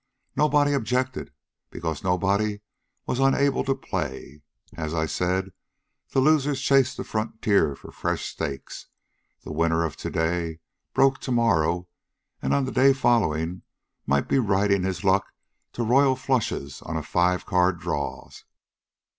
Nobody 0.35 0.73
objected, 0.73 1.31
because 1.69 2.03
nobody 2.03 2.61
was 3.05 3.19
unable 3.19 3.63
to 3.65 3.75
play. 3.75 4.41
As 4.73 4.95
I 4.95 5.05
said, 5.05 5.51
the 6.09 6.19
losers 6.19 6.59
chased 6.59 6.97
the 6.97 7.03
frontier 7.03 7.75
for 7.75 7.91
fresh 7.91 8.25
stakes. 8.25 8.87
The 9.43 9.51
winner 9.53 9.83
of 9.85 9.95
to 9.97 10.09
day, 10.09 10.57
broke 10.95 11.19
to 11.19 11.31
morrow, 11.31 11.87
on 12.41 12.65
the 12.65 12.71
day 12.71 12.93
following 12.93 13.61
might 14.07 14.27
be 14.27 14.39
riding 14.39 14.81
his 14.81 15.03
luck 15.03 15.31
to 15.73 15.83
royal 15.83 16.15
flushes 16.15 16.81
on 16.81 16.99
five 17.03 17.45
card 17.45 17.79
draws. 17.79 18.45